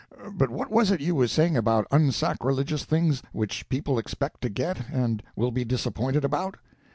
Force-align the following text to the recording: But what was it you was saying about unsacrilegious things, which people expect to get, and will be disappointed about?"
But 0.33 0.49
what 0.49 0.71
was 0.71 0.89
it 0.89 0.99
you 0.99 1.13
was 1.13 1.31
saying 1.31 1.55
about 1.55 1.85
unsacrilegious 1.91 2.85
things, 2.85 3.21
which 3.33 3.69
people 3.69 3.99
expect 3.99 4.41
to 4.41 4.49
get, 4.49 4.89
and 4.91 5.21
will 5.35 5.51
be 5.51 5.63
disappointed 5.63 6.25
about?" 6.25 6.57